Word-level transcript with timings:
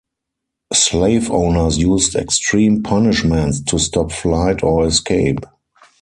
Slave 0.73 1.29
owners 1.29 1.77
used 1.77 2.15
extreme 2.15 2.81
punishments 2.81 3.61
to 3.61 3.77
stop 3.77 4.11
flight, 4.11 4.63
or 4.63 4.87
escape. 4.87 5.41